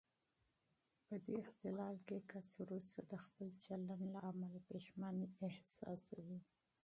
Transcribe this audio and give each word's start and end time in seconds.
په 1.05 1.15
دې 1.25 1.35
اختلال 1.43 1.95
کې 2.07 2.17
کس 2.31 2.49
وروسته 2.63 2.99
د 3.11 3.13
خپل 3.25 3.47
چلن 3.65 3.99
له 4.13 4.19
امله 4.31 4.57
پښېماني 4.67 5.27
احساسوي. 5.49 6.39